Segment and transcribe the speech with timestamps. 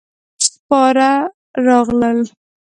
[0.47, 1.09] سپاره
[1.67, 2.19] راغلل.